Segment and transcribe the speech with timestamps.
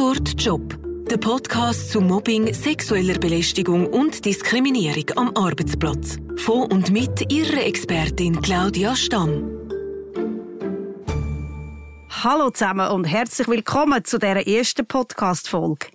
[0.00, 0.78] Tatort Job.
[1.10, 6.16] Der Podcast zu Mobbing, sexueller Belästigung und Diskriminierung am Arbeitsplatz.
[6.36, 9.50] Von und mit Ihrer Expertin Claudia Stamm.
[12.08, 15.88] Hallo zusammen und herzlich willkommen zu dieser ersten Podcast-Folge.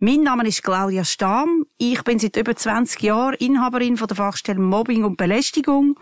[0.00, 1.64] Mein Name ist Claudia Stamm.
[1.78, 5.96] Ich bin seit über 20 Jahren Inhaberin von der Fachstelle Mobbing und Belästigung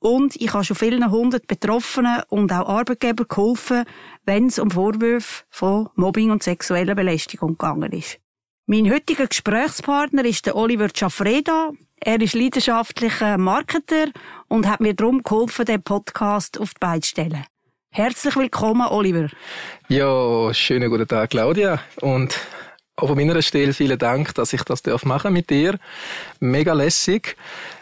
[0.00, 3.84] und ich habe schon vielen hundert Betroffenen und auch Arbeitgeber geholfen,
[4.24, 8.18] wenn es um Vorwürfe von Mobbing und sexueller Belästigung gegangen ist.
[8.66, 11.72] Mein heutiger Gesprächspartner ist der Oliver Ciafreda.
[12.00, 14.06] Er ist leidenschaftlicher Marketer
[14.48, 17.44] und hat mir darum geholfen, den Podcast auf die Beine zu stellen.
[17.90, 19.28] Herzlich willkommen, Oliver.
[19.88, 21.80] Ja, schönen guten Tag, Claudia.
[22.00, 22.38] Und
[22.96, 25.78] auch von meiner Stelle vielen Dank, dass ich das machen mit dir.
[26.38, 27.36] Mega lässig.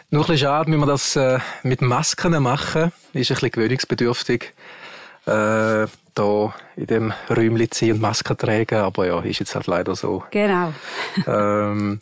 [0.09, 2.93] Nur ein bisschen schade, wenn wir das äh, mit Masken machen.
[3.11, 4.53] Ist ein bisschen gewöhnungsbedürftig,
[5.25, 8.79] äh, da in dem Räumchen ziehen und Masken tragen.
[8.79, 10.23] Aber ja, ist jetzt halt leider so.
[10.31, 10.71] Genau.
[11.27, 11.99] ähm,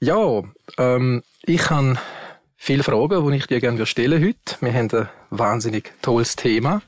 [0.00, 0.42] ja,
[0.78, 1.96] ähm, ich habe
[2.56, 4.56] viele Fragen, die ich dir gerne stellen heute.
[4.60, 6.82] Wir haben ein wahnsinnig tolles Thema.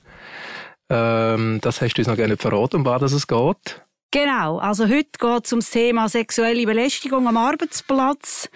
[0.89, 3.83] Ähm, das hast du uns noch gerne verraten, um was es geht.
[4.11, 8.51] Genau, also heute geht es um das Thema sexuelle Belästigung am Arbeitsplatz.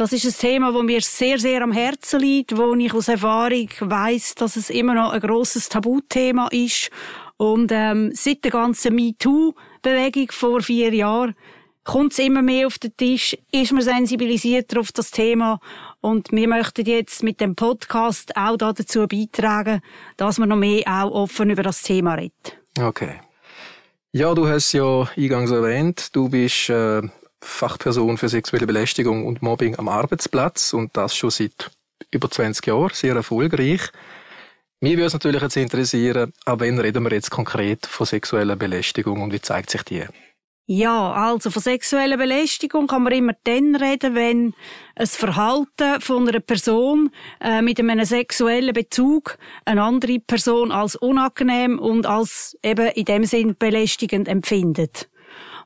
[0.00, 3.68] Das ist ein Thema, das mir sehr, sehr am Herzen liegt, wo ich aus Erfahrung
[3.80, 6.88] weiß, dass es immer noch ein grosses Tabuthema ist.
[7.36, 11.36] Und ähm, seit der ganzen MeToo-Bewegung vor vier Jahren
[11.84, 15.60] kommt es immer mehr auf den Tisch, ist man sensibilisiert auf das Thema
[16.00, 19.82] und wir möchten jetzt mit dem Podcast auch dazu beitragen,
[20.16, 22.58] dass man noch mehr auch offen über das Thema redet.
[22.80, 23.20] Okay.
[24.12, 27.02] Ja, du hast ja eingangs erwähnt, du bist äh,
[27.40, 31.70] Fachperson für sexuelle Belästigung und Mobbing am Arbeitsplatz und das schon seit
[32.10, 33.80] über 20 Jahren, sehr erfolgreich.
[34.80, 39.20] Mir würde es natürlich jetzt interessieren, ab wann reden wir jetzt konkret von sexueller Belästigung
[39.20, 40.04] und wie zeigt sich die?
[40.72, 44.54] Ja, also von sexueller Belästigung kann man immer dann reden, wenn
[44.94, 47.10] ein Verhalten von einer Person
[47.40, 53.24] äh, mit einem sexuellen Bezug eine andere Person als unangenehm und als eben in dem
[53.24, 55.09] Sinn belästigend empfindet.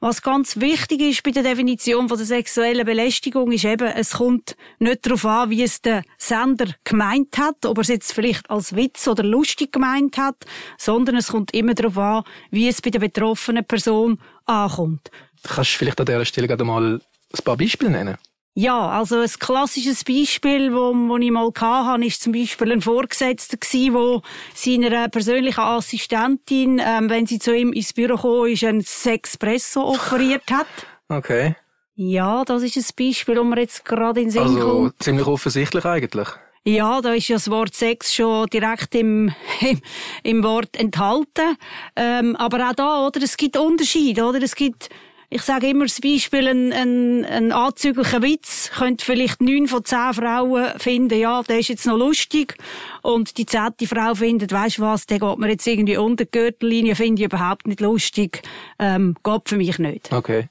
[0.05, 4.55] Was ganz wichtig ist bei der Definition von der sexuellen Belästigung ist eben, es kommt
[4.79, 8.77] nicht darauf an, wie es der Sender gemeint hat, ob er es jetzt vielleicht als
[8.77, 10.37] Witz oder lustig gemeint hat,
[10.77, 15.11] sondern es kommt immer darauf an, wie es bei der betroffenen Person ankommt.
[15.43, 18.19] Kannst du vielleicht an dieser Stelle gerade mal ein paar Beispiele nennen?
[18.57, 23.57] Ja, also ein klassisches Beispiel, wo, wo ich mal hatte, ist zum Beispiel ein Vorgesetzter
[23.57, 24.23] der
[24.55, 30.49] seiner persönlichen Assistentin, ähm, wenn sie zu ihm ins Büro kam, ist ein Sexpresso offeriert
[30.53, 30.69] hat.
[31.09, 31.57] Okay.
[31.97, 35.03] Ja, das ist ein Beispiel, das mir jetzt gerade in den Sinn also, kommt.
[35.03, 36.29] ziemlich offensichtlich eigentlich.
[36.65, 39.81] Ja, da ist ja das Wort Sex schon direkt im, im,
[40.23, 41.57] im Wort enthalten.
[41.97, 43.21] Ähm, aber auch da, oder?
[43.21, 44.41] Es gibt Unterschiede, oder?
[44.41, 44.91] Es gibt
[45.35, 50.15] ich sage immer das Beispiel, ein, ein, ein anzüglicher Witz könnte vielleicht neun von zehn
[50.15, 52.57] Frauen finden, ja, der ist jetzt noch lustig.
[53.03, 56.95] Und die zehnte Frau findet, weisst was, der geht mir jetzt irgendwie unter die Gürtellinie,
[56.95, 58.43] finde ich überhaupt nicht lustig,
[58.79, 60.13] ähm, geht für mich nicht.
[60.13, 60.49] Okay.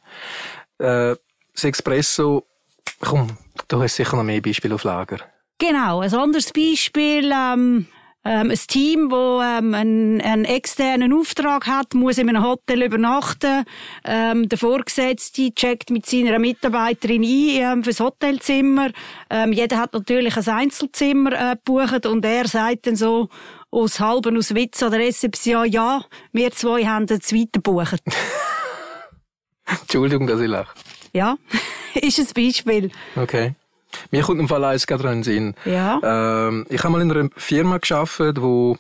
[0.80, 1.16] Äh,
[1.54, 2.46] das Espresso,
[3.00, 3.38] komm,
[3.70, 5.20] du hast sicher noch mehr Beispiele auf Lager.
[5.60, 7.88] Genau, ein anderes Beispiel, ähm,
[8.26, 13.66] ähm, ein Team, wo ähm, einen, einen externen Auftrag hat, muss in einem Hotel übernachten.
[14.06, 18.92] Ähm, der Vorgesetzte checkt mit seiner Mitarbeiterin ein ähm, fürs Hotelzimmer.
[19.30, 23.30] Ähm, jeder hat natürlich ein Einzelzimmer äh, gebucht und er sagt dann so
[23.72, 28.02] aus halben aus Witz an der Rezeption, ja, wir zwei haben ein zweites gebucht.
[29.66, 30.74] Entschuldigung, dass ich lache.
[31.14, 31.38] Ja,
[31.96, 32.92] ist ein Beispiel.
[33.16, 33.56] Okay.
[34.12, 35.56] Mir kommt im Fall eins gerade in den Sinn.
[35.66, 36.00] Ja.
[36.04, 38.78] Ähm, ich habe mal in einer Firma geschafft, wo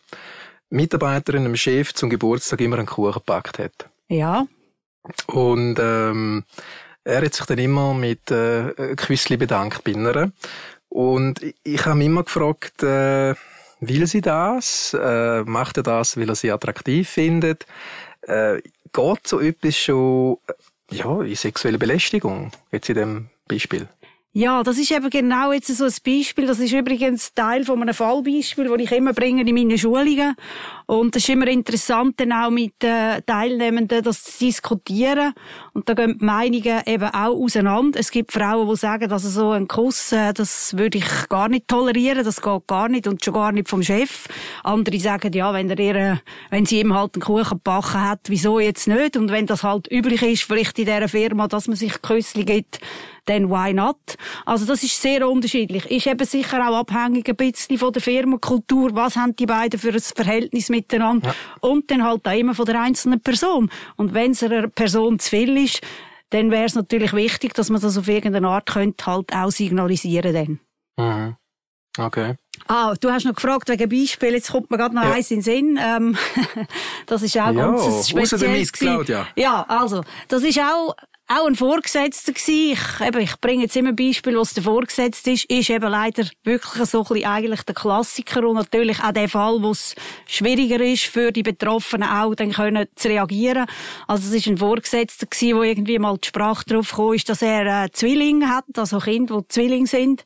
[0.70, 3.90] Mitarbeiterin dem Chef zum Geburtstag immer einen Kuchen gepackt hat.
[4.10, 4.48] Ja.
[5.28, 6.44] Und ähm,
[7.04, 10.32] er hat sich dann immer mit äh, Küssli bedankt bei ihr.
[10.90, 13.36] Und ich, habe mich immer gefragt, äh,
[13.80, 14.94] will sie das?
[15.00, 17.66] Äh, macht er das, weil er sie attraktiv findet?
[18.22, 18.62] Äh,
[18.94, 20.38] geht so etwas schon
[20.92, 23.88] ja, in sexuelle Belästigung, jetzt in dem Beispiel?
[24.36, 26.48] Ja, das ist eben genau jetzt so ein Beispiel.
[26.48, 30.34] Das ist übrigens Teil von einem Fallbeispiel, das ich immer bringe in meinen Schulungen.
[30.88, 35.36] Und es ist immer interessant, dann auch mit den Teilnehmenden das zu diskutieren.
[35.74, 38.00] Und da gehen die Meinungen eben auch auseinander.
[38.00, 41.68] Es gibt Frauen, die sagen, dass so ein Kuss, äh, das würde ich gar nicht
[41.68, 44.28] tolerieren, das geht gar nicht und schon gar nicht vom Chef.
[44.64, 48.60] Andere sagen, ja, wenn er ihr, wenn sie ihm halt einen Kuchen gebacken hat, wieso
[48.60, 49.16] jetzt nicht?
[49.16, 52.80] Und wenn das halt üblich ist, vielleicht in dieser Firma, dass man sich Küssli gibt,
[53.26, 53.98] dann why not?
[54.46, 55.86] Also das ist sehr unterschiedlich.
[55.90, 58.92] Ist eben sicher auch abhängig ein bisschen von der Firmenkultur.
[58.94, 61.30] Was haben die beiden für ein Verhältnis miteinander?
[61.30, 61.36] Ja.
[61.62, 63.70] Und dann halt auch immer von der einzelnen Person.
[63.96, 65.82] Und wenn es einer Person zu viel ist,
[66.30, 70.34] dann wäre es natürlich wichtig, dass man das auf irgendeine Art könnte halt auch signalisieren
[70.34, 70.60] dann.
[70.98, 71.36] Mhm.
[71.98, 72.36] Okay.
[72.68, 74.34] Ah, du hast noch gefragt wegen Beispiel.
[74.34, 75.12] Jetzt kommt mir gerade noch ja.
[75.12, 75.80] eins in den Sinn.
[75.82, 76.18] Ähm,
[77.06, 78.72] das ist auch ja, ganz spezielles.
[78.72, 79.28] Claudia.
[79.36, 80.96] Ja, also, das ist auch
[81.28, 82.74] auch ein Vorgesetzter gewesen.
[82.74, 86.26] Ich, eben, ich bringe jetzt immer ein Beispiel, was der Vorgesetzte ist, ist eben leider
[86.44, 89.96] wirklich so ein bisschen eigentlich der Klassiker und natürlich auch der Fall, wo es
[90.28, 93.66] schwieriger ist für die Betroffenen auch dann können zu reagieren.
[94.08, 97.42] Also es ist ein Vorgesetzter gewesen, wo irgendwie mal die Sprache drauf gekommen ist, dass
[97.42, 100.24] er äh, Zwillinge hat, also Kinder, die Zwillinge sind.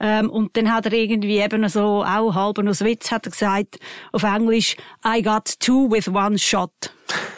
[0.00, 3.80] Ähm, und dann hat er irgendwie eben so, auch halb aus Witz, hat er gesagt,
[4.12, 6.92] auf Englisch, I got two with one shot.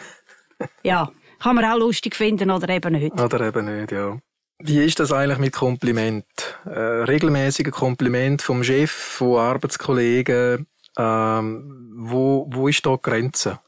[0.83, 1.11] ja.
[1.41, 3.19] Kann man auch lustig finden oder eben nicht.
[3.19, 4.17] Oder eben nicht, ja.
[4.59, 6.25] Wie ist das eigentlich mit Kompliment?
[6.65, 10.67] Äh, regelmäßige Kompliment vom Chef, von Arbeitskollegen.
[10.97, 13.59] Ähm, wo, wo ist da die Grenze?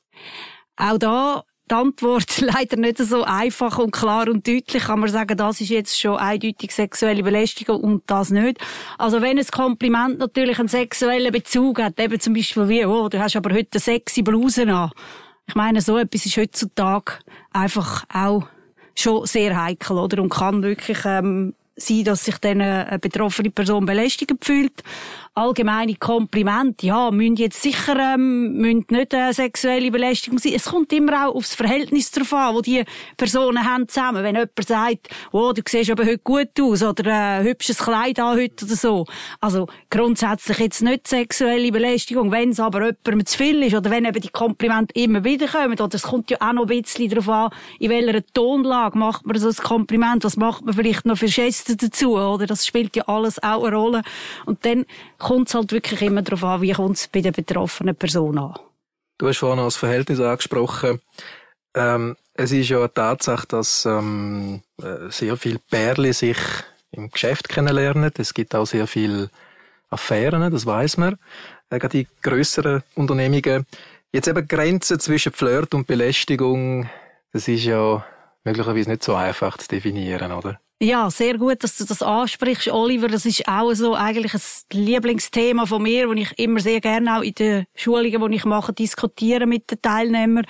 [0.75, 4.83] Auch da die Antwort leider nicht so einfach und klar und deutlich.
[4.83, 8.59] Kann man sagen, das ist jetzt schon eindeutig sexuelle Belästigung und das nicht.
[8.97, 13.19] Also wenn ein Kompliment natürlich einen sexuellen Bezug hat, eben zum Beispiel wie, oh, du
[13.19, 14.91] hast aber heute eine sexy Bluse an.
[15.47, 17.13] Ich meine, so etwas ist heutzutage
[17.51, 18.47] einfach auch
[18.95, 20.21] schon sehr heikel, oder?
[20.21, 24.83] Und kann wirklich ähm, sein, dass sich dann eine betroffene Person belästigt fühlt
[25.35, 30.53] allgemeine Komplimente, ja, müssen jetzt sicher ähm, müssen nicht äh, sexuelle Belästigung sein.
[30.55, 32.83] Es kommt immer auch aufs Verhältnis drauf an, wo die
[33.17, 34.23] Personen haben zusammen.
[34.23, 38.37] Wenn jemand sagt, oh, du siehst aber heute gut aus oder äh, hübsches Kleid an
[38.37, 39.05] heute oder so.
[39.41, 44.05] Also grundsätzlich jetzt nicht sexuelle Belästigung, wenn es aber jemandem zu viel ist oder wenn
[44.05, 45.79] eben die Komplimente immer wieder kommen.
[45.79, 47.49] Oder es kommt ja auch noch ein bisschen darauf an,
[47.79, 51.75] in welcher Tonlage macht man so ein Kompliment, was macht man vielleicht noch für Gesten
[51.75, 52.45] dazu, oder?
[52.45, 54.01] Das spielt ja alles auch eine Rolle.
[54.45, 54.85] Und dann
[55.23, 58.59] kommt es halt wirklich immer darauf an, wie kommt es bei der betroffenen Person an.
[59.17, 61.01] Du hast vorhin das Verhältnis angesprochen.
[61.75, 66.37] Ähm, es ist ja eine Tatsache, dass ähm, äh, sehr viele Pärchen sich
[66.91, 68.11] im Geschäft kennenlernen.
[68.17, 69.29] Es gibt auch sehr viele
[69.89, 71.17] Affären, das weiß man.
[71.69, 73.65] Äh, gerade die grösseren Unternehmungen.
[74.11, 76.89] Jetzt eben Grenzen zwischen Flirt und Belästigung,
[77.31, 78.05] das ist ja
[78.43, 80.59] möglicherweise nicht so einfach zu definieren, oder?
[80.83, 83.07] Ja, sehr gut, dass du das ansprichst, Oliver.
[83.07, 84.41] Das ist auch so eigentlich ein
[84.73, 88.73] Lieblingsthema von mir, das ich immer sehr gerne auch in den Schulungen, die ich mache,
[88.73, 90.45] diskutiere mit den Teilnehmern.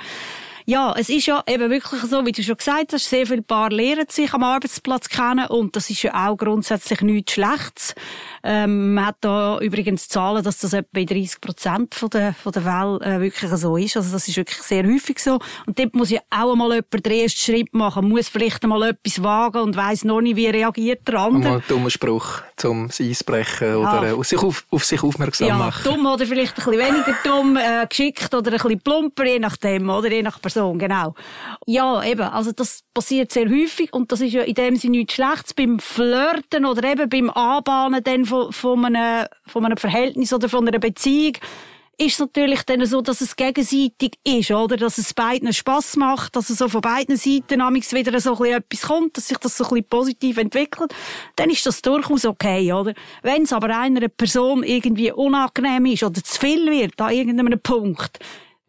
[0.65, 3.69] Ja, es ist ja eben wirklich so, wie du schon gesagt hast, sehr viele Paar
[3.69, 7.95] lernen sich am Arbeitsplatz kennen und das ist ja auch grundsätzlich nichts Schlechtes.
[8.43, 12.51] Ähm, man hat da übrigens Zahlen, dass das etwa bei 30 Prozent von der, von
[12.51, 13.97] der Welt äh, wirklich so ist.
[13.97, 15.39] Also das ist wirklich sehr häufig so.
[15.65, 19.23] Und dort muss ja auch einmal jemand den ersten Schritt machen, muss vielleicht einmal etwas
[19.23, 21.53] wagen und weiss noch nicht, wie reagiert der andere.
[21.53, 24.17] Mal dummen Spruch zum Eisbrechen oder ja.
[24.17, 25.83] äh, sich auf, auf sich aufmerksam ja, machen.
[25.83, 29.89] dumm oder vielleicht ein bisschen weniger dumm, äh, geschickt oder ein bisschen plumper, je nachdem,
[29.89, 31.13] oder je nach Person, genau.
[31.65, 35.15] Ja, eben, also das passiert sehr häufig und das ist ja in dem Sinne nichts
[35.15, 40.47] Schlechtes beim Flirten oder eben beim Anbahnen dann von, von, einem, von einem Verhältnis oder
[40.47, 41.33] von einer Beziehung
[41.97, 44.77] ist es natürlich dann so, dass es gegenseitig ist, oder?
[44.77, 48.81] Dass es beiden Spass macht, dass es so von beiden Seiten amigs wieder so etwas
[48.81, 50.93] kommt, dass sich das so ein positiv entwickelt,
[51.35, 52.93] dann ist das durchaus okay, oder?
[53.21, 58.19] Wenn es aber einer Person irgendwie unangenehm ist oder zu viel wird an irgendeinem Punkt,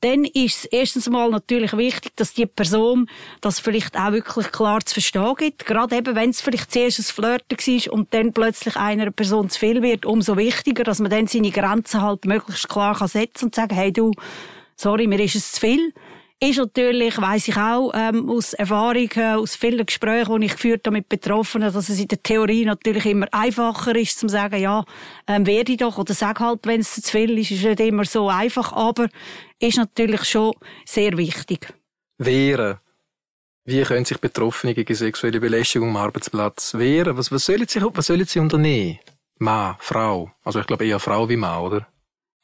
[0.05, 3.09] dann ist es erstens mal natürlich wichtig, dass die Person
[3.41, 5.65] das vielleicht auch wirklich klar zu verstehen gibt.
[5.65, 9.59] Gerade eben, wenn es vielleicht zuerst ein Flirten war und dann plötzlich einer Person zu
[9.59, 13.55] viel wird, umso wichtiger, dass man dann seine Grenzen halt möglichst klar kann setzen und
[13.55, 14.13] sagen, hey du,
[14.77, 15.95] sorry, mir ist es zu viel.
[16.41, 20.83] Ist natürlich, weiss ich auch, ähm, aus Erfahrung, äh, aus vielen Gesprächen, die ich geführt
[20.85, 24.85] habe mit Betroffenen, dass es in der Theorie natürlich immer einfacher ist, zu sagen, ja,
[25.27, 28.05] ähm, werde ich doch, oder sag halt, wenn es zu viel ist, ist nicht immer
[28.05, 29.09] so einfach, aber
[29.69, 30.53] ist natürlich schon
[30.85, 31.73] sehr wichtig.
[32.19, 32.79] Wehren.
[33.65, 37.17] Wie können sich Betroffene gegen sexuelle Belästigung am Arbeitsplatz wehren?
[37.17, 38.99] Was, was sollen sie, was sollen sie unternehmen?
[39.39, 40.31] Mann, Frau.
[40.43, 41.87] Also ich glaube eher Frau wie Mann, oder?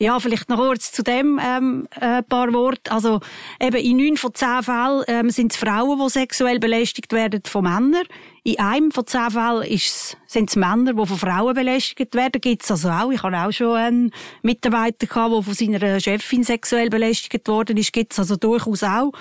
[0.02, 2.90] Ja, vielleicht noch kurz zu dem ähm, ein paar Worte.
[2.90, 3.21] Also
[3.61, 7.64] eben in neun von zehn Fällen ähm, sind es Frauen, die sexuell belästigt werden von
[7.64, 8.07] Männern.
[8.42, 9.78] In einem von zehn Fällen
[10.26, 12.40] sind es Männer, die von Frauen belästigt werden.
[12.40, 13.11] Gibt es also auch.
[13.11, 17.92] Ich habe auch schon einen Mitarbeiter gehabt, der von seiner Chefin sexuell belästigt worden ist.
[17.92, 19.12] Gibt es also durchaus auch.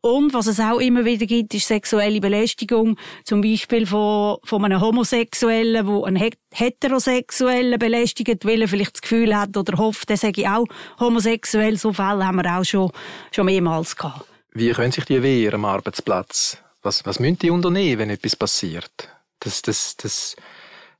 [0.00, 2.96] Und was es auch immer wieder gibt, ist sexuelle Belästigung.
[3.24, 9.36] Zum Beispiel von, von einem Homosexuellen, der einen Heterosexuellen belästigt, weil er vielleicht das Gefühl
[9.36, 10.66] hat oder hofft, der sei auch
[11.00, 11.76] homosexuell.
[11.76, 12.92] So Fälle haben wir auch schon,
[13.32, 14.24] schon mehrmals gehabt.
[14.52, 16.58] Wie können sich die wehren am Arbeitsplatz?
[16.82, 19.08] Was, was müssen die unternehmen, wenn etwas passiert?
[19.40, 20.36] Das, das, das,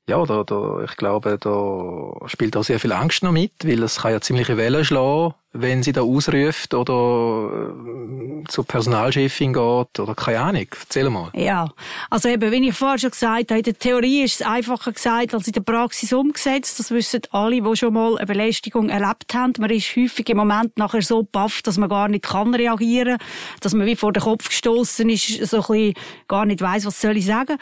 [0.09, 4.01] ja, da, da, ich glaube, da spielt auch sehr viel Angst noch mit, weil es
[4.01, 10.15] kann ja ziemliche Wellen schlagen, wenn sie da ausruft oder äh, zur Personalchefin geht oder
[10.15, 10.67] keine Ahnung.
[10.79, 11.31] Erzähl mal.
[11.35, 11.69] Ja,
[12.11, 15.33] also eben, wie ich vorher schon gesagt habe, in der Theorie ist es einfacher gesagt
[15.33, 16.79] als in der Praxis umgesetzt.
[16.79, 19.55] Das wissen alle, die schon mal eine Belästigung erlebt haben.
[19.59, 23.19] Man ist häufig im Moment nachher so baff, dass man gar nicht kann reagieren,
[23.61, 25.95] dass man wie vor den Kopf gestoßen ist, so ein bisschen
[26.29, 27.57] gar nicht weiß, was soll ich sagen.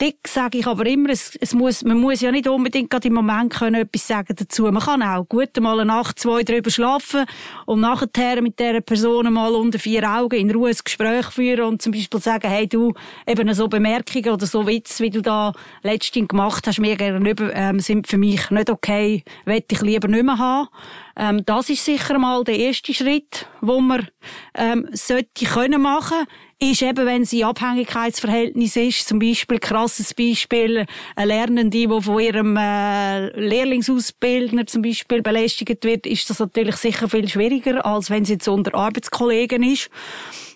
[0.00, 3.14] Dort sage ich aber immer, es, es muss, man muss ja nicht unbedingt gerade im
[3.14, 4.62] Moment können etwas sagen dazu.
[4.70, 7.26] Man kann auch gut mal eine Nacht, zwei drüber schlafen
[7.66, 11.82] und nachher mit dieser Person mal unter vier Augen in Ruhe ein Gespräch führen und
[11.82, 12.92] zum Beispiel sagen, hey du,
[13.26, 17.80] eben so Bemerkungen oder so Witz, wie du da letztens gemacht hast, mir gegenüber, ähm,
[17.80, 20.68] sind für mich nicht okay, will ich lieber nicht mehr haben.
[21.16, 24.08] Ähm, das ist sicher mal der erste Schritt, wo man
[24.54, 26.26] ähm, sollte können machen
[26.60, 32.56] ist eben, wenn sie Abhängigkeitsverhältnis ist, zum Beispiel, krasses Beispiel, eine Lernende, die von ihrem
[32.56, 38.34] äh, Lehrlingsausbildner zum Beispiel belästigt wird, ist das natürlich sicher viel schwieriger, als wenn sie
[38.34, 39.88] jetzt unter Arbeitskollegen ist.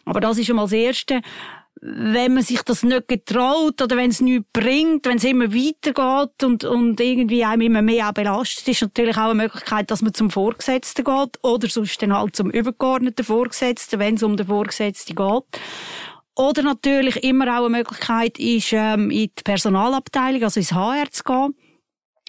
[0.04, 1.20] Aber das ist schon mal das Erste
[1.80, 6.44] wenn man sich das nicht getraut oder wenn es nichts bringt, wenn es immer weitergeht
[6.44, 10.14] und, und irgendwie einem immer mehr auch belastet, ist natürlich auch eine Möglichkeit, dass man
[10.14, 15.16] zum Vorgesetzten geht oder sonst dann halt zum übergeordneten Vorgesetzten, wenn es um den Vorgesetzten
[15.16, 15.60] geht.
[16.36, 21.24] Oder natürlich immer auch eine Möglichkeit ist, ähm, in die Personalabteilung, also ins HR zu
[21.24, 21.54] gehen,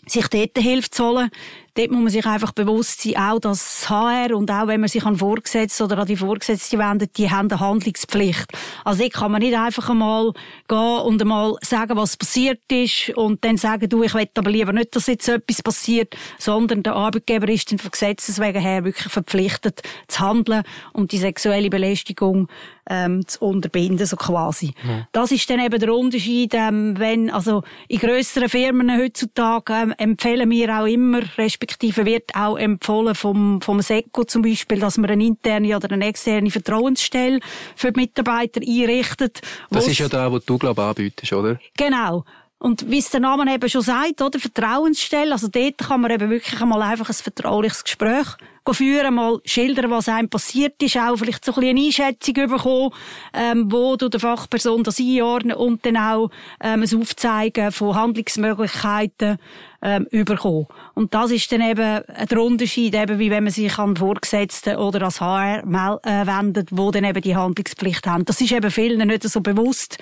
[0.07, 1.29] sich dort Hilfe zu holen.
[1.75, 5.03] Dort muss man sich einfach bewusst sein, auch das HR und auch wenn man sich
[5.06, 8.46] an Vorgesetzte oder an die Vorgesetzte wendet, die haben eine Handlungspflicht.
[8.86, 10.34] Also dort kann man nicht einfach einmal
[10.68, 14.72] gehen und einmal sagen, was passiert ist und dann sagen, du, ich will aber lieber
[14.72, 19.12] nicht, dass jetzt etwas passiert, sondern der Arbeitgeber ist dann von Gesetzes wegen her wirklich
[19.12, 20.62] verpflichtet zu handeln
[20.92, 22.50] und die sexuelle Belästigung
[22.88, 24.74] ähm, zu unterbinden, so quasi.
[24.84, 25.08] Mhm.
[25.12, 30.50] Das ist dann eben der Unterschied, ähm, wenn, also in grösseren Firmen heutzutage ähm, empfehlen
[30.51, 35.24] wir auch immer, respektive wird auch empfohlen vom, vom SECO zum Beispiel, dass man eine
[35.24, 37.39] interne oder eine externe Vertrauensstelle
[37.75, 39.41] für die Mitarbeiter einrichtet.
[39.70, 41.60] Das ist ja da, was du, glaube ich, anbietest, oder?
[41.77, 42.24] Genau.
[42.60, 44.39] Und wie es der Name eben schon sagt, oder?
[44.39, 45.34] Vertrauensstelle.
[45.34, 48.38] Also dort kann man eben wirklich einmal einfach ein vertrauliches Gespräch
[48.72, 52.91] führen, mal schildern, was einem passiert ist, auch vielleicht so ein bisschen eine Einschätzung bekommen,
[53.34, 56.29] ähm, wo du der Fachperson das einordnen und dann auch
[56.62, 59.38] ähm, ein Aufzeigen von Handlungsmöglichkeiten
[59.84, 60.67] ähm, überkommen.
[60.96, 65.03] Und das ist dann eben der Unterschied, eben wie wenn man sich an Vorgesetzte oder
[65.03, 68.24] als HR äh, wendet, wo dann eben die Handlungspflicht haben.
[68.24, 69.98] Das ist eben vielen nicht so bewusst.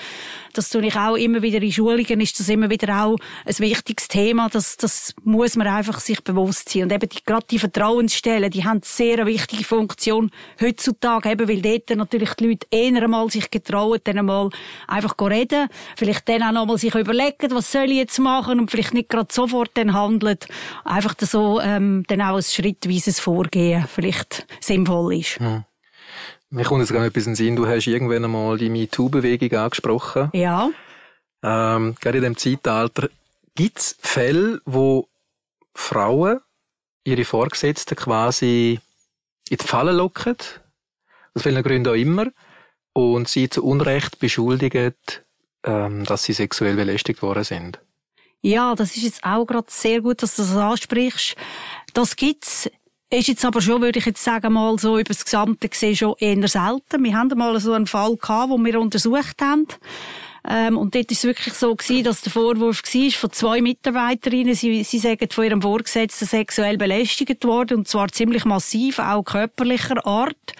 [0.53, 3.15] Das tue ich auch immer wieder in Schulungen, ist das immer wieder auch
[3.45, 4.49] ein wichtiges Thema.
[4.49, 6.83] Das, das muss man einfach sich bewusst sein.
[6.83, 10.31] Und eben die, gerade die Vertrauensstellen, die haben sehr eine wichtige Funktion
[10.61, 14.49] heutzutage, eben weil dort natürlich die Leute eher einmal sich getrauen, dann einmal
[14.87, 18.93] einfach reden, vielleicht dann auch nochmal sich überlegen, was soll ich jetzt machen und vielleicht
[18.93, 20.47] nicht gerade sofort dann handelt,
[20.83, 25.39] einfach so ähm, dann auch ein schrittweises Vorgehen vielleicht sinnvoll ist.
[25.39, 25.63] Hm.
[26.49, 30.29] Mir kommt jetzt gerade etwas in den Sinn, du hast irgendwann einmal die MeToo-Bewegung angesprochen.
[30.33, 30.69] Ja.
[31.43, 33.09] Ähm, gerade in dem Zeitalter
[33.55, 35.07] gibt es Fälle, wo
[35.73, 36.41] Frauen
[37.03, 38.79] ihre Vorgesetzten quasi
[39.49, 40.37] in die Falle locken,
[41.33, 42.27] aus welchen Gründen auch immer,
[42.93, 44.93] und sie zu Unrecht beschuldigen,
[45.63, 47.79] ähm, dass sie sexuell belästigt worden sind.
[48.41, 51.35] Ja, das ist jetzt auch gerade sehr gut, dass du das ansprichst.
[51.93, 52.69] Das gibt's.
[53.13, 56.15] Ist jetzt aber schon, würde ich jetzt sagen, mal so über das Gesamte gesehen schon
[56.17, 57.03] eher selten.
[57.03, 59.67] Wir haben mal so einen Fall gehabt, wo wir untersucht haben.
[60.47, 64.55] Ähm, und dort ist es wirklich so gewesen, dass der Vorwurf war von zwei Mitarbeiterinnen,
[64.55, 70.05] sie, sie sagen von ihrem Vorgesetzten sexuell belästigt worden, und zwar ziemlich massiv, auch körperlicher
[70.05, 70.53] Art.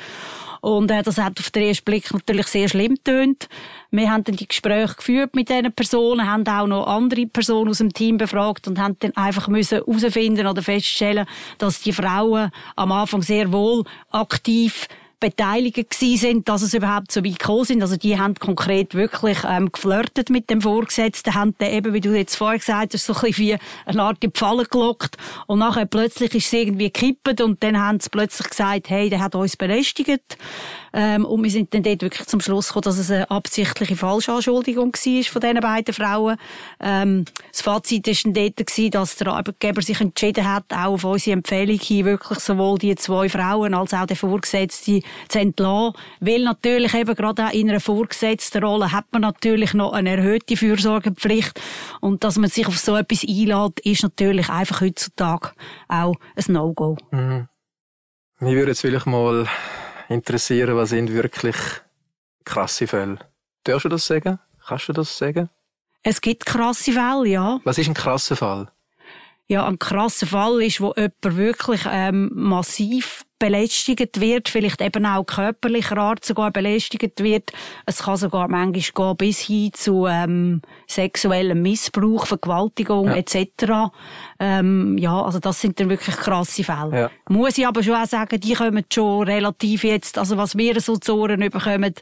[0.62, 3.50] Und äh, das hat auf den ersten Blick natürlich sehr schlimm tönt.
[3.90, 7.80] Wir haben dann die Gespräche geführt mit diesen Personen, haben auch noch andere Personen aus
[7.80, 11.26] dem Team befragt und haben dann einfach müssen herausfinden oder feststellen,
[11.58, 14.88] dass die Frauen am Anfang sehr wohl aktiv
[15.22, 17.82] beteiligt gewesen sind, dass es überhaupt so weit gekommen sind.
[17.82, 22.14] Also die haben konkret wirklich ähm, geflirtet mit dem Vorgesetzten, haben dann eben, wie du
[22.14, 25.16] jetzt vorher gesagt hast, so ein bisschen wie eine Art in die Falle gelockt
[25.48, 29.22] und nachher plötzlich ist es irgendwie gekippt und dann haben sie plötzlich gesagt, hey, der
[29.22, 30.38] hat uns belästigt.
[30.94, 34.94] Ähm, und wir sind dann dort wirklich zum Schluss gekommen, dass es eine absichtliche Falschanschuldigung
[34.94, 36.38] war von diesen beiden Frauen.
[36.80, 41.04] Ähm, das Fazit war dann dort, gewesen, dass der Arbeitgeber sich entschieden hat, auch auf
[41.04, 45.94] unsere Empfehlung hin, wirklich sowohl die zwei Frauen als auch der Vorgesetzte zu entlassen.
[46.20, 50.58] Weil natürlich eben gerade auch in einer vorgesetzten Rolle hat man natürlich noch eine erhöhte
[50.58, 51.60] Fürsorgepflicht.
[52.02, 55.52] Und dass man sich auf so etwas einlädt, ist natürlich einfach heutzutage
[55.88, 56.98] auch ein No-Go.
[57.12, 57.48] Mhm.
[58.40, 59.48] Mich würde jetzt vielleicht mal
[60.12, 61.56] interessieren, was sind wirklich
[62.44, 63.20] krasse Fälle.
[63.64, 64.40] Darfst du das sagen?
[64.66, 65.50] Kannst du das sagen?
[66.04, 67.60] Es gibt krasse Fälle, ja.
[67.64, 68.72] Was ist ein krasser Fall?
[69.48, 75.26] Ja, ein krasser Fall ist, wo jemand wirklich ähm, massiv belästigt wird, vielleicht eben auch
[75.26, 77.52] körperlicher Art sogar belästigt wird.
[77.88, 83.16] Es kann sogar manchmal gehen bis hin zu ähm, sexuellem Missbrauch, Vergewaltigung ja.
[83.16, 83.92] etc.
[84.40, 87.00] Ähm, ja, also das sind dann wirklich krasse Fälle.
[87.00, 87.12] Ja.
[87.30, 90.98] Muss ich aber schon auch sagen, die kommen schon relativ jetzt, also was wir so
[90.98, 91.96] zu Ohren bekommen,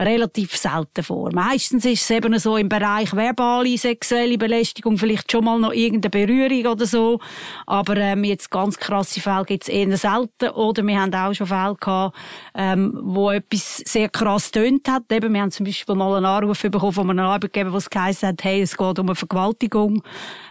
[0.00, 1.30] relativ selten vor.
[1.32, 6.10] Meistens ist es eben so im Bereich verbale sexuelle Belästigung, vielleicht schon mal noch irgendeine
[6.10, 7.20] Berührung oder so.
[7.66, 10.50] Aber ähm, jetzt ganz krasse Fälle gibt es eher selten.
[10.54, 12.16] Oder wir haben auch schon Fälle gehabt,
[12.54, 15.12] ähm, wo etwas sehr krass tönt hat.
[15.12, 18.42] Eben, wir haben zum Beispiel mal einen Anruf bekommen von einem Arbeitgeber, der geheißen hat,
[18.44, 20.02] hey, es geht um eine Vergewaltigung.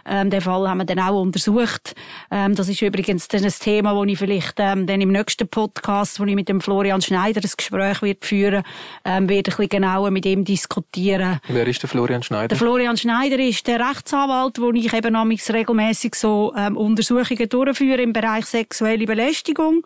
[0.06, 1.94] Ähm, den Fall haben wir dann auch untersucht.
[2.30, 6.20] Ähm, das ist übrigens dann ein Thema, das ich vielleicht ähm, dann im nächsten Podcast,
[6.20, 8.62] wo ich mit dem Florian Schneider ein Gespräch wird führen
[9.04, 11.40] ähm, werde ich ein bisschen genauer mit ihm diskutieren.
[11.48, 12.48] Wer ist der Florian Schneider?
[12.48, 18.12] Der Florian Schneider ist der Rechtsanwalt, wo ich eben regelmäßig so ähm, Untersuchungen durchführe im
[18.12, 19.84] Bereich sexuelle Belästigung.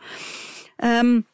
[0.80, 1.24] Ähm,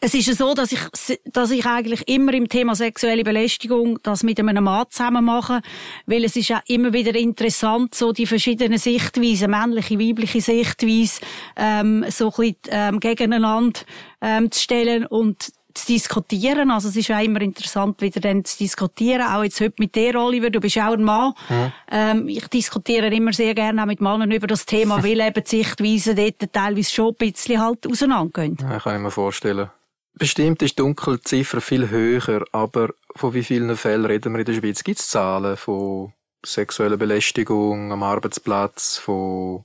[0.00, 0.80] es ist ja so, dass ich,
[1.24, 5.62] dass ich eigentlich immer im Thema sexuelle Belästigung das mit einem Mann zusammen mache,
[6.06, 11.20] weil es ist ja immer wieder interessant, so die verschiedenen Sichtweisen, männliche, weibliche Sichtweise,
[11.56, 13.80] ähm, so ein bisschen, ähm, gegeneinander,
[14.20, 16.70] ähm, zu stellen und zu diskutieren.
[16.70, 19.22] Also es ist auch immer interessant, wieder dann zu diskutieren.
[19.22, 21.34] Auch jetzt heute mit dir, Oliver, du bist auch ein Mann.
[21.48, 21.72] Mhm.
[21.90, 25.56] Ähm, ich diskutiere immer sehr gerne auch mit Männern über das Thema, weil eben die
[25.56, 28.56] Sichtweisen dort teilweise schon ein bisschen halt auseinandergehen.
[28.60, 29.70] Ja, kann ich mir vorstellen.
[30.16, 34.54] Bestimmt ist die Dunkelziffer viel höher, aber von wie vielen Fällen reden wir in der
[34.54, 34.84] Schweiz?
[34.84, 36.12] Gibt es Zahlen von
[36.46, 39.64] sexueller Belästigung am Arbeitsplatz, von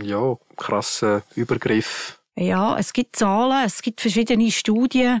[0.00, 2.17] ja, krassen Übergriffen?
[2.38, 5.20] Ja, es gibt Zahlen, es gibt verschiedene Studien.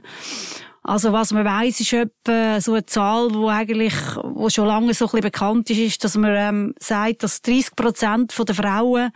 [0.84, 5.06] Also was man weiß, ist etwa so eine Zahl, wo eigentlich, wo schon lange so
[5.06, 9.10] ein bisschen bekannt ist, ist, dass man ähm, sagt, dass 30 Prozent der Frauen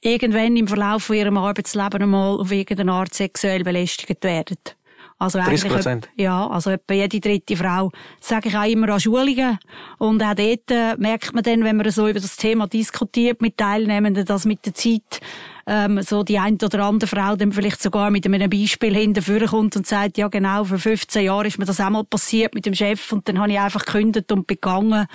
[0.00, 4.56] irgendwann im Verlauf von ihrem Arbeitsleben einmal auf irgendeine Art sexuell belästigt werden.
[5.18, 6.08] Also 30 Prozent?
[6.16, 7.90] Ja, also etwa jede dritte Frau.
[8.20, 9.58] Das sage ich auch immer an Schulungen.
[9.98, 13.56] Und auch dort äh, merkt man dann, wenn man so über das Thema diskutiert mit
[13.56, 15.20] Teilnehmenden, dass mit der Zeit
[15.68, 19.76] ähm, so die eine oder andere Frau dann vielleicht sogar mit einem Beispiel hinterführen kommt
[19.76, 23.12] und sagt, ja genau, vor 15 Jahren ist mir das einmal passiert mit dem Chef
[23.12, 25.06] und dann habe ich einfach gekündigt und begangen.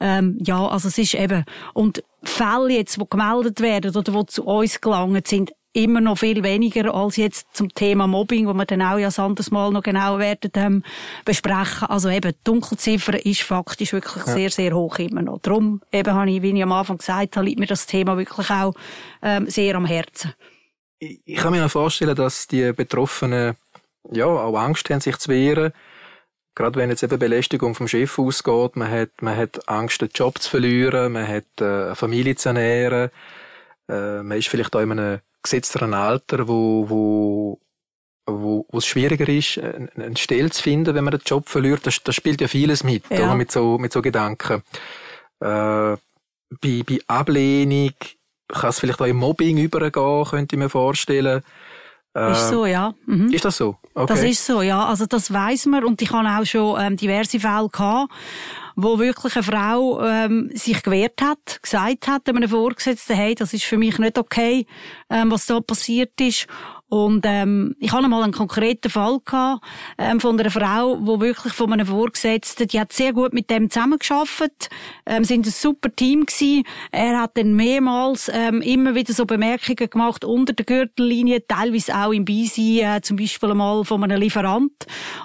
[0.00, 4.44] Ähm, ja, also es ist eben, und Fälle jetzt, die gemeldet werden oder die zu
[4.44, 8.82] uns gelangen, sind immer noch viel weniger als jetzt zum Thema Mobbing, wo wir dann
[8.82, 10.82] auch ja ein anderes Mal noch genau werden ähm,
[11.24, 11.88] besprechen.
[11.88, 14.32] Also eben, die Dunkelziffer ist faktisch wirklich ja.
[14.32, 15.38] sehr, sehr hoch immer noch.
[15.40, 18.50] Darum eben habe ich, wie ich am Anfang gesagt habe, liegt mir das Thema wirklich
[18.50, 18.74] auch
[19.22, 20.34] ähm, sehr am Herzen.
[20.98, 23.54] Ich, ich kann mir auch vorstellen, dass die Betroffenen
[24.10, 25.72] ja auch Angst haben, sich zu wehren.
[26.56, 30.42] Gerade wenn jetzt eben Belästigung vom Chef ausgeht, man hat, man hat Angst, den Job
[30.42, 33.10] zu verlieren, man hat äh, eine Familie zu ernähren,
[33.88, 37.60] äh, man ist vielleicht auch in einem gesetzteren Alter, wo, wo,
[38.26, 41.86] wo, wo es schwieriger ist, einen Stelle zu finden, wenn man den Job verliert.
[41.86, 43.18] Das, das spielt ja vieles mit, ja.
[43.18, 43.34] Oder?
[43.34, 44.62] mit so, mit so Gedanken.
[45.40, 45.96] Äh,
[46.60, 47.92] bei, bei Ablehnung
[48.48, 51.42] kann es vielleicht auch im Mobbing übergehen, könnte ich mir vorstellen.
[52.14, 52.92] Äh, ist so, ja.
[53.06, 53.32] Mhm.
[53.32, 53.76] Ist das so?
[53.94, 54.06] Okay.
[54.12, 54.84] Das ist so, ja.
[54.84, 58.12] Also das weiß man und ich habe auch schon ähm, diverse Fälle gehabt,
[58.76, 63.64] wo wirklich eine Frau ähm, sich gewehrt hat, gesagt hat einem Vorgesetzten, hey, das ist
[63.64, 64.66] für mich nicht okay,
[65.08, 66.46] ähm, was da passiert ist.
[66.90, 69.64] Und ähm, ich hatte mal einen konkreten Fall gehabt,
[69.96, 73.70] ähm, von einer Frau, wo wirklich von einem Vorgesetzten, die hat sehr gut mit dem
[73.70, 74.68] zusammengearbeitet,
[75.06, 76.64] ähm, sind ein super Team gewesen.
[76.90, 82.10] Er hat dann mehrmals ähm, immer wieder so Bemerkungen gemacht unter der Gürtellinie, teilweise auch
[82.10, 84.72] im Beisein, äh, zum Beispiel einmal von einem Lieferant,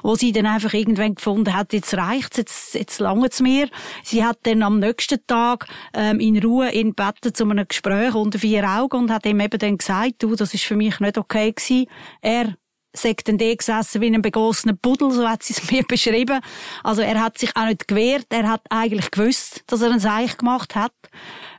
[0.04, 3.70] wo sie dann einfach irgendwann gefunden hat, jetzt reicht's, jetzt, jetzt langt's mir.
[4.04, 8.38] Sie hat dann am nächsten Tag ähm, in Ruhe in Betten zu einem Gespräch unter
[8.38, 11.55] vier Augen und hat ihm eben dann gesagt, du, das ist für mich nicht okay
[11.56, 11.88] gewesen.
[12.22, 12.56] Er
[12.94, 16.40] sagt dann gesessen wie ein begossener Pudel, so hat sie es mir beschrieben.
[16.84, 20.38] Also er hat sich auch nicht gewehrt, er hat eigentlich gewusst, dass er ein Seich
[20.38, 20.94] gemacht hat.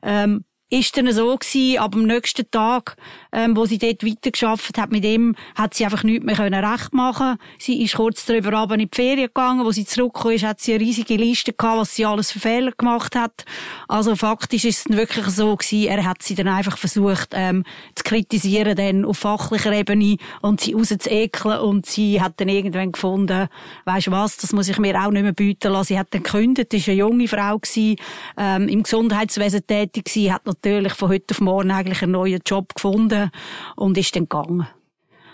[0.03, 2.97] Ähm, ist dann so gewesen, ab dem nächsten Tag,
[3.31, 6.93] ähm, wo sie dort weitergearbeitet hat mit ihm, hat sie einfach nichts mehr können recht
[6.93, 7.37] machen.
[7.59, 10.75] Sie ist kurz darüber aber in die Ferien gegangen, wo sie zurückgekommen ist, hat sie
[10.75, 13.45] eine riesige Liste gehabt, was sie alles für Fehler gemacht hat.
[13.87, 17.63] Also faktisch ist es dann wirklich so gewesen, er hat sie dann einfach versucht, ähm,
[17.95, 23.49] zu kritisieren, dann auf fachlicher Ebene und sie rauszuekeln und sie hat dann irgendwann gefunden,
[23.85, 25.89] weisst was, das muss ich mir auch nicht mehr bieten lassen.
[25.89, 27.97] Sie hat dann gekündigt, ist eine junge Frau gewesen,
[28.37, 32.75] ähm, im Gesundheitswesen tätig gewesen, hat natürlich von heute auf morgen eigentlich einen neuen Job
[32.75, 33.31] gefunden
[33.77, 34.67] und ist dann gegangen.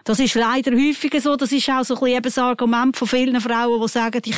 [0.05, 1.37] Das ist leider häufiger so.
[1.37, 4.37] Das ist auch so ein bisschen das Argument von vielen Frauen, die sagen, ich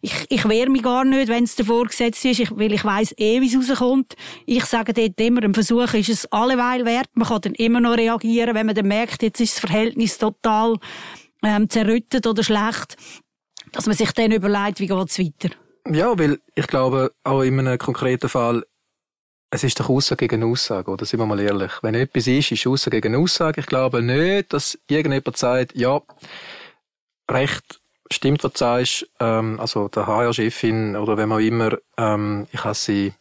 [0.00, 3.14] ich, ich wehre mich gar nicht, wenn es davor gesetzt ist, ich, weil ich weiß
[3.18, 4.14] eh, wie es rauskommt.
[4.46, 7.08] Ich sage dort immer, ein Versuch ist es alleweil wert.
[7.14, 10.76] Man kann dann immer noch reagieren, wenn man dann merkt, jetzt ist das Verhältnis total
[11.42, 12.96] ähm, zerrüttet oder schlecht,
[13.72, 15.54] dass man sich dann überlegt, wie geht es weiter.
[15.90, 18.64] Ja, weil ich glaube, auch in einem konkreten Fall,
[19.50, 21.04] es ist doch Aussage gegen Aussage, oder?
[21.04, 21.72] Sind wir mal ehrlich.
[21.82, 23.60] Wenn etwas ist, ist Aussage gegen Aussage.
[23.60, 26.00] Ich glaube nicht, dass irgendjemand sagt, ja,
[27.30, 27.80] recht
[28.10, 32.74] stimmt, was du sagst, ähm, also der HR-Chefin oder wenn man immer, ähm, ich habe
[32.74, 33.12] sie,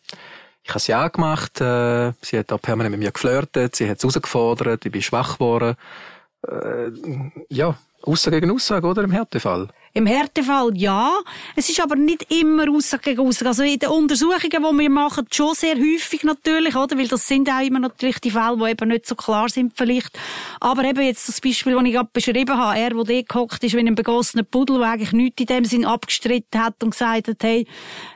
[0.64, 4.04] ich habe sie angemacht, äh, sie hat auch permanent mit mir geflirtet, sie hat es
[4.04, 5.76] herausgefordert, ich bin schwach geworden.
[6.48, 6.92] Äh,
[7.50, 9.04] ja, Aussage gegen Aussage, oder?
[9.04, 9.70] Im Härtefall.
[9.98, 11.10] Im Härtefall ja.
[11.56, 13.48] Es ist aber nicht immer Aussage gegen Aussage.
[13.48, 16.98] Also in den Untersuchungen, die wir machen, schon sehr häufig natürlich, oder?
[16.98, 20.12] Weil das sind auch immer natürlich die Fälle, die eben nicht so klar sind vielleicht.
[20.60, 23.74] Aber eben jetzt das Beispiel, das ich gerade beschrieben habe, er, der dort gehockt ist
[23.74, 27.38] wie ein begossener Pudel, der eigentlich nichts in dem Sinn abgestritten hat und gesagt hat,
[27.42, 27.66] hey,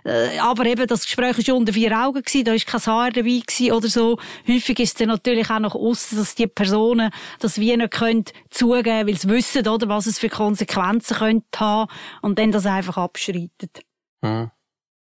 [0.04, 3.40] äh, aber eben das Gespräch war unter vier Augen gewesen, da ist kein Haar dabei
[3.48, 4.20] gewesen oder so.
[4.46, 8.26] Häufig ist es dann natürlich auch noch aussen, dass die Personen das wie nicht können
[8.50, 12.66] zugeben, weil sie wissen, oder, was es für Konsequenzen könnte haben haben und dann das
[12.66, 13.84] einfach abschreitet.
[14.24, 14.52] Hm.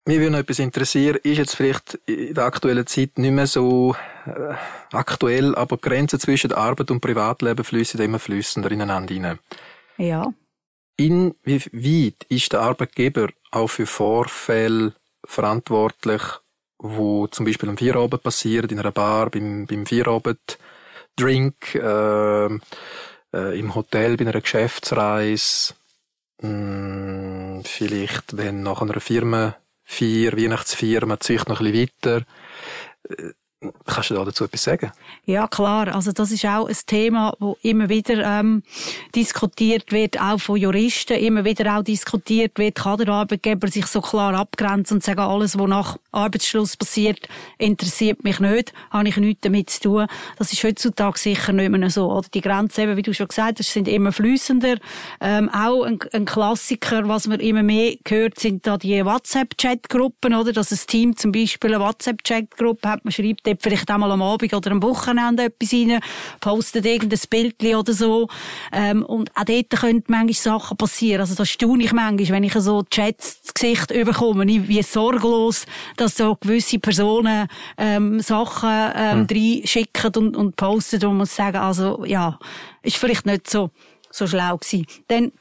[0.07, 3.97] Mich würde noch etwas interessieren, ist jetzt vielleicht in der aktuellen Zeit nicht mehr so
[4.27, 4.55] äh,
[4.93, 9.39] aktuell, aber die Grenzen zwischen Arbeit und Privatleben fließen immer flüssender ineinander hinein.
[9.97, 10.31] Ja.
[10.97, 14.93] Inwieweit ist der Arbeitgeber auch für Vorfälle
[15.25, 16.23] verantwortlich,
[16.79, 20.59] wo zum Beispiel am Feierabend passiert, in einer Bar, beim, beim Feierabend,
[21.17, 25.75] Drink, äh, äh, im Hotel, bei einer Geschäftsreise,
[26.41, 32.27] hm, vielleicht, wenn nach einer Firma vier Weihnachtsfeier, zieht noch ein bisschen weiter.
[33.87, 34.93] Kannst du dazu etwas sagen?
[35.27, 35.95] Ja, klar.
[35.95, 38.63] Also das ist auch ein Thema, wo immer wieder ähm,
[39.15, 44.01] diskutiert wird, auch von Juristen, immer wieder auch diskutiert wird, kann der Arbeitgeber sich so
[44.01, 49.43] klar abgrenzen und sagen, alles, was nach Arbeitsschluss passiert, interessiert mich nicht, habe ich nichts
[49.43, 50.07] damit zu tun.
[50.39, 52.11] Das ist heutzutage sicher nicht mehr so.
[52.11, 54.77] Oder die Grenzen, eben, wie du schon gesagt hast, sind immer flüssender.
[55.21, 60.53] Ähm, auch ein, ein Klassiker, was man immer mehr hört, sind da die WhatsApp-Chat-Gruppen, oder?
[60.53, 64.53] Dass ein Team zum Beispiel eine WhatsApp-Chat-Gruppe hat, man schreibt dort vielleicht einmal am Abend
[64.53, 66.01] oder am Wochenende etwas rein,
[66.41, 68.29] postet irgendein Bild oder so.
[68.73, 71.21] Ähm, und auch dort können manchmal Sachen passieren.
[71.21, 76.17] Also das staune ich manchmal, wenn ich so Chats ins Gesicht überkomme, wie sorglos, dass
[76.17, 79.27] so gewisse Personen ähm, Sachen ähm, hm.
[79.31, 82.39] reinschicken und, und posten und muss sagen, also ja,
[82.83, 83.71] ist vielleicht nicht so,
[84.11, 84.87] so schlau gewesen.
[85.09, 85.33] Dann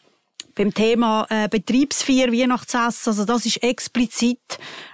[0.56, 4.40] beim Thema äh, Betriebsfeier, Weihnachtsessen, also das ist explizit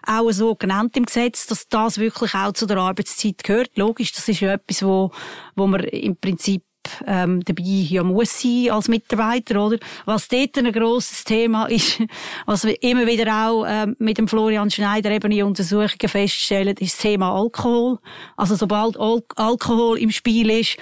[0.06, 3.72] auch so genannt im Gesetz, dass das wirklich auch zu der Arbeitszeit gehört.
[3.76, 5.12] Logisch, das ist ja etwas, wo,
[5.56, 6.63] wo man im Prinzip
[7.06, 9.78] ähm, dabei ja muss sein als Mitarbeiter, oder?
[10.06, 12.02] Was dort ein grosses Thema ist,
[12.45, 16.95] was wir immer wieder auch ähm, mit dem Florian Schneider eben in Untersuchungen feststellen, ist
[16.95, 18.00] das Thema Alkohol.
[18.38, 20.78] Also sobald Al Alkohol im Spiel ist,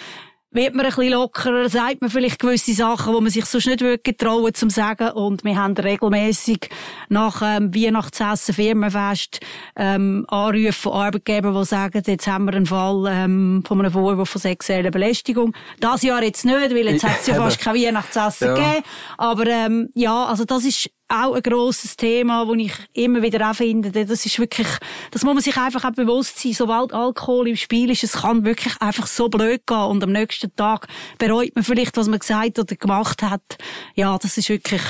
[0.52, 3.82] wird man ein bisschen lockerer, sagt man vielleicht gewisse Sachen, wo man sich sonst nicht
[3.82, 5.10] wirklich trauen zum sagen.
[5.10, 6.70] Und wir haben regelmäßig
[7.10, 9.42] nach ähm, Weihnachtsessen, Firmenfest
[9.76, 14.30] ähm, Anrufe von Arbeitgebern, die sagen, jetzt haben wir einen Fall ähm, von einem Vorwurf
[14.30, 15.54] von sexueller Belästigung.
[15.80, 18.54] Das Jahr jetzt nicht, weil jetzt hat es ja fast kein Weihnachtsessen ja.
[18.54, 18.84] gegeben.
[19.18, 23.56] Aber ähm, ja, also das ist auch ein grosses Thema, wo ich immer wieder auch
[23.56, 24.68] finde, das ist wirklich,
[25.12, 28.44] das muss man sich einfach auch bewusst sein, sobald Alkohol im Spiel ist, es kann
[28.44, 32.60] wirklich einfach so blöd gehen und am nächsten Tag bereut man vielleicht, was man gesagt
[32.60, 33.58] oder gemacht hat.
[33.96, 34.82] Ja, das ist wirklich...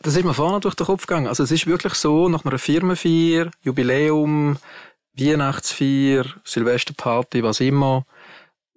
[0.00, 1.28] Das ist mir vorne durch den Kopf gegangen.
[1.28, 4.58] Also es ist wirklich so, nach einer Firmenfeier, Jubiläum,
[5.16, 8.04] Weihnachtsfeier, Silvesterparty, was immer,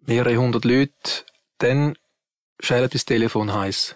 [0.05, 1.25] mehrere hundert Leute,
[1.57, 1.95] dann
[2.59, 3.95] schellt das Telefon heiß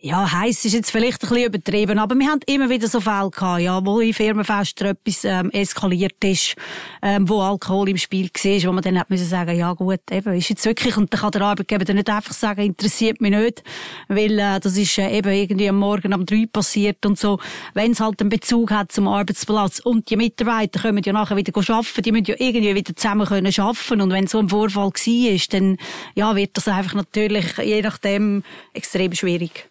[0.00, 3.30] ja, heiß ist jetzt vielleicht ein bisschen übertrieben, aber wir haben immer wieder so Fälle
[3.30, 6.54] gehabt, ja, wo in Firmenfesten etwas ähm, eskaliert ist,
[7.02, 10.34] ähm, wo Alkohol im Spiel war, wo man dann hat müssen sagen, ja gut, eben,
[10.34, 13.64] ist jetzt wirklich, und dann kann der Arbeitgeber dann nicht einfach sagen, interessiert mich nicht,
[14.06, 17.40] weil äh, das ist äh, eben irgendwie am Morgen um drei passiert und so.
[17.74, 21.52] Wenn es halt einen Bezug hat zum Arbeitsplatz und die Mitarbeiter können ja nachher wieder
[21.56, 25.38] arbeiten, die müssen ja irgendwie wieder zusammen können arbeiten und wenn so ein Vorfall war,
[25.50, 25.76] dann
[26.14, 29.68] ja, wird das einfach natürlich je nachdem extrem schwierig.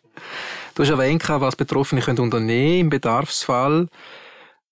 [0.75, 3.87] Du hast erwähnt, was Betroffene können unternehmen im Bedarfsfall.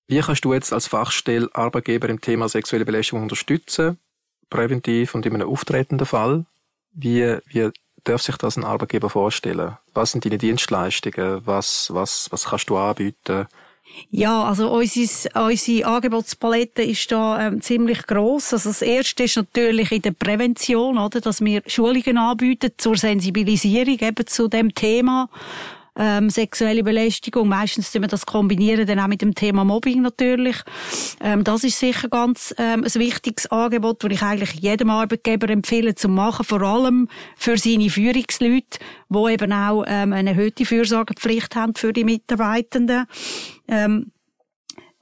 [0.07, 3.97] Wie kannst du jetzt als Fachstelle Arbeitgeber im Thema sexuelle Belästigung unterstützen,
[4.49, 6.45] präventiv und in einem auftretenden Fall?
[6.91, 7.71] Wie, wie
[8.03, 9.77] darf sich das ein Arbeitgeber vorstellen?
[9.93, 11.41] Was sind deine Dienstleistungen?
[11.45, 13.47] Was, was, was kannst du anbieten?
[14.09, 18.53] Ja, also unsere, unsere Angebotspalette ist da ähm, ziemlich groß.
[18.53, 23.99] Also das erste ist natürlich in der Prävention, oder, dass wir Schulungen anbieten zur Sensibilisierung
[23.99, 25.29] eben zu dem Thema
[25.97, 27.47] ähm, sexuelle Belästigung.
[27.47, 30.57] Meistens tun wir das kombinieren dann auch mit dem Thema Mobbing natürlich.
[31.21, 35.95] Ähm, das ist sicher ganz ähm, ein wichtiges Angebot, das ich eigentlich jedem Arbeitgeber empfehle
[35.95, 38.79] zu machen, vor allem für seine Führungsleute,
[39.09, 43.05] die eben auch ähm, eine erhöhte Fürsorgepflicht haben für die Mitarbeitenden.
[43.67, 44.11] Ähm,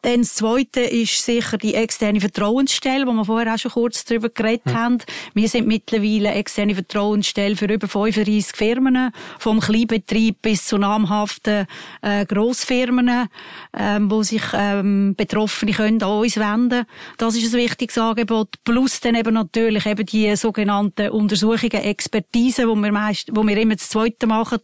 [0.04, 4.28] dann das Zweite ist sicher die externe Vertrauensstelle, wo wir vorher auch schon kurz darüber
[4.28, 4.74] geredet hm.
[4.74, 4.98] haben.
[5.34, 11.68] Wir sind mittlerweile externe Vertrauensstelle für über 35 Firmen, vom Kleinbetrieb bis zu namhaften
[12.02, 13.30] äh, Grossfirmen,
[13.78, 16.86] ähm, wo sich ähm, Betroffene können an uns wenden.
[17.18, 18.50] Das ist ein wichtiges Angebot.
[18.66, 23.76] Plus dann eben natürlich eben die sogenannten Untersuchungen, Expertise, wo wir meist, wo wir immer
[23.76, 24.60] das Zweite machen.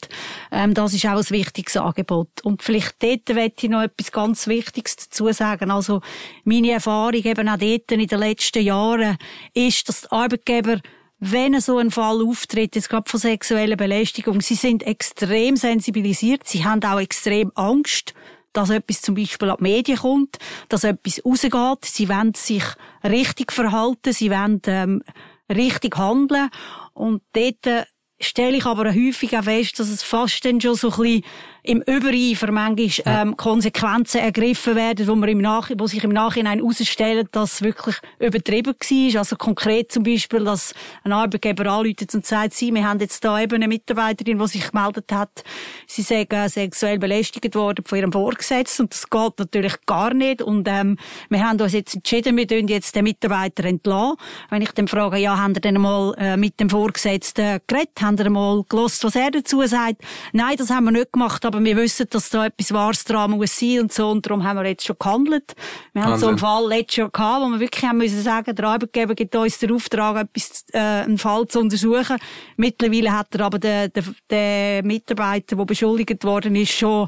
[0.51, 2.41] Ähm, das ist auch ein wichtiges Angebot.
[2.43, 5.71] Und vielleicht dort möchte ich noch etwas ganz Wichtiges dazu sagen.
[5.71, 6.01] Also,
[6.43, 9.17] meine Erfahrung eben auch dort in den letzten Jahren
[9.53, 10.79] ist, dass die Arbeitgeber
[11.21, 16.63] wenn so ein Fall auftritt, jetzt gerade von sexueller Belästigung, sie sind extrem sensibilisiert, sie
[16.63, 18.13] haben auch extrem Angst,
[18.53, 20.37] dass etwas zum Beispiel an die Medien kommt,
[20.69, 22.63] dass etwas rausgeht, sie wollen sich
[23.03, 25.03] richtig verhalten, sie wollen ähm,
[25.49, 26.49] richtig handeln.
[26.93, 27.85] Und dort äh,
[28.19, 31.23] stelle ich aber häufig auch fest, dass es fast dann schon so ein bisschen
[31.63, 36.59] im Übereifer manchmal ähm, Konsequenzen ergriffen werden, wo, man im Nach wo sich im Nachhinein
[36.59, 39.19] herausstellen, dass es wirklich übertrieben war.
[39.19, 43.39] Also konkret zum Beispiel, dass ein Arbeitgeber anruft und sagt, sie, wir haben jetzt da
[43.39, 45.43] eben eine Mitarbeiterin, die sich gemeldet hat,
[45.87, 50.41] sie sei äh, sexuell belästigt worden von ihrem Vorgesetzten und das geht natürlich gar nicht
[50.41, 50.97] und ähm,
[51.29, 54.17] wir haben uns jetzt entschieden, wir tun jetzt den Mitarbeiter entlassen.
[54.49, 58.17] Wenn ich dann frage, ja, haben ihr denn mal äh, mit dem Vorgesetzten geredet, haben
[58.17, 60.01] ihr mal gelost, was er dazu sagt?
[60.33, 63.57] Nein, das haben wir nicht gemacht, aber wir wissen, dass da etwas Wahres dran muss
[63.57, 65.55] sein und so, und darum haben wir jetzt schon gehandelt.
[65.93, 68.65] Wir haben so einen Fall letztes Jahr gehabt, wo wir wirklich haben müssen sagen, der
[68.65, 72.17] Arbeitgeber gibt uns den Auftrag, etwas, äh, einen Fall zu untersuchen.
[72.55, 77.07] Mittlerweile hat er aber den, den, den Mitarbeiter, der beschuldigt worden ist, schon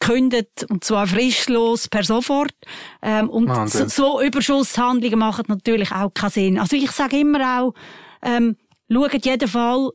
[0.00, 2.54] gekündigt, und zwar frischlos per sofort.
[3.02, 6.58] Ähm, und so, so Überschusshandlungen machen natürlich auch keinen Sinn.
[6.58, 7.74] Also ich sage immer auch,
[8.22, 8.56] ähm,
[8.90, 9.90] schaut jeden Fall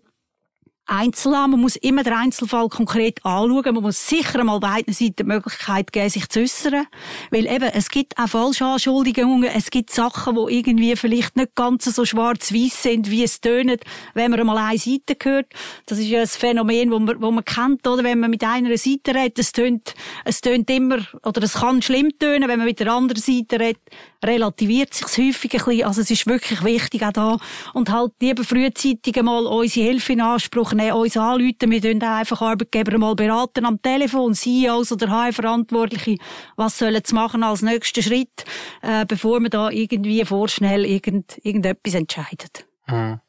[0.86, 1.52] einzeln an.
[1.52, 3.76] Man muss immer den Einzelfall konkret anschauen.
[3.76, 6.86] Man muss sicher mal beiden Seiten die Möglichkeit geben, sich zu äußern.
[7.30, 9.50] Weil eben, es gibt auch Falschanschuldigungen.
[9.50, 14.32] Es gibt Sachen, die irgendwie vielleicht nicht ganz so schwarz-weiß sind, wie es tönt, wenn
[14.32, 15.48] man mal eine Seite hört.
[15.86, 18.04] Das ist ja ein Phänomen, wo man, wo man kennt, oder?
[18.04, 19.94] Wenn man mit einer Seite redet, es tönt,
[20.26, 23.82] es tönt immer, oder es kann schlimm tönen, wenn man mit der anderen Seite redet
[24.24, 25.86] relativiert sich häufig ein bisschen.
[25.86, 27.38] Also es ist wirklich wichtig auch da.
[27.74, 31.72] Und halt lieber frühzeitig mal unsere Hilfe in Anspruch nehmen, uns anrufen.
[31.72, 36.18] Wir tun einfach Arbeitgeber mal beraten am Telefon, CEOs oder HR-Verantwortliche,
[36.56, 38.46] was sollen sie machen als nächsten Schritt,
[38.82, 42.66] äh, bevor man da irgendwie vorschnell irgend, irgendetwas entscheidet.
[42.88, 43.20] Mhm.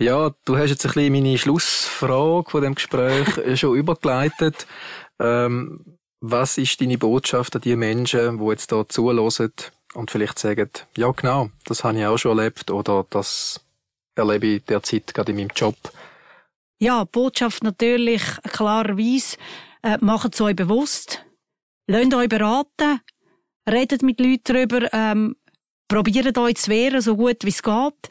[0.00, 3.28] Ja, du hast jetzt ein bisschen meine Schlussfrage von dem Gespräch
[3.60, 4.66] schon übergeleitet.
[5.18, 9.52] Ähm, was ist deine Botschaft an die Menschen, die jetzt hier zuhören
[9.94, 13.60] und vielleicht sagen, ja genau, das habe ich auch schon erlebt oder das
[14.14, 15.76] erlebe ich derzeit gerade in meinem Job?
[16.78, 19.36] Ja, Botschaft natürlich klarerweise,
[19.82, 21.24] äh, macht es euch bewusst,
[21.86, 23.00] lasst euch beraten,
[23.68, 25.36] redet mit Leuten darüber, ähm,
[25.88, 28.08] probiert euch zu wehren, so gut wie es geht.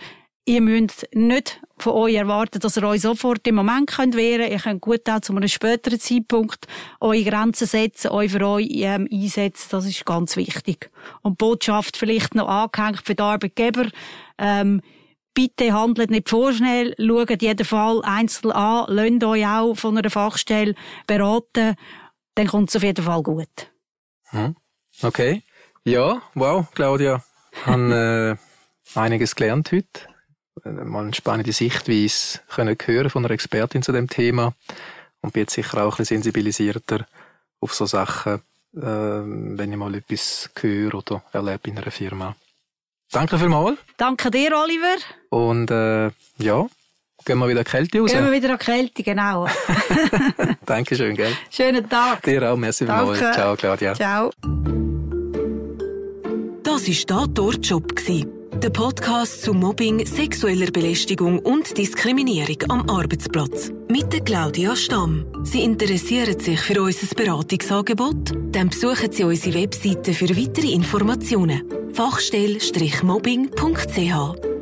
[0.50, 4.52] Ihr müsst nicht von euch erwarten, dass ihr euch sofort im Moment könnt wehren könnt.
[4.52, 6.66] Ihr könnt gut auch zu einem späteren Zeitpunkt
[7.00, 9.68] eure Grenzen setzen, euch für euch ähm, einsetzen.
[9.70, 10.90] Das ist ganz wichtig.
[11.22, 13.90] Und Botschaft vielleicht noch angehängt für die Arbeitgeber.
[14.40, 14.82] Ähm,
[15.36, 20.74] bitte handelt nicht vorschnell, schaut jeden Fall einzeln an, lasst euch auch von einer Fachstelle
[21.06, 21.76] beraten.
[22.34, 23.72] Dann kommt es auf jeden Fall gut.
[24.30, 24.56] Hm.
[25.04, 25.44] Okay.
[25.84, 27.24] Ja, wow, Claudia.
[27.52, 28.40] Ich habe
[28.96, 30.10] äh, einiges gelernt heute
[30.64, 34.54] mal eine spannende Sichtweise können hören von einer Expertin zu dem Thema
[35.22, 37.06] und bin jetzt sicher auch ein bisschen sensibilisierter
[37.60, 38.36] auf so Sachen,
[38.76, 42.36] äh, wenn ich mal etwas höre oder erlebe in einer Firma.
[43.12, 43.80] Danke vielmals.
[43.98, 44.98] Danke dir, Oliver.
[45.30, 46.68] Und äh, ja,
[47.26, 48.12] gehen wir wieder Kälte raus.
[48.12, 49.48] Gehen wir wieder an Kälte, genau.
[50.66, 51.36] Dankeschön, gell?
[51.50, 52.22] Schönen Tag.
[52.24, 53.20] Dir auch, merci vielmals.
[53.20, 53.96] Ciao, Claudia.
[53.96, 54.32] Ciao.
[56.64, 57.96] Das war der Dortjob
[58.64, 63.72] der Podcast zu Mobbing, sexueller Belästigung und Diskriminierung am Arbeitsplatz.
[63.88, 65.26] Mit der Claudia Stamm.
[65.44, 68.34] Sie interessieren sich für unser Beratungsangebot?
[68.52, 71.62] Dann besuchen Sie unsere Webseite für weitere Informationen.
[71.94, 74.59] Fachstelle-mobbing.ch